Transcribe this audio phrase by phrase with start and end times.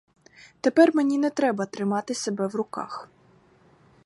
[0.61, 3.09] Тепер мені не треба тримати себе в руках.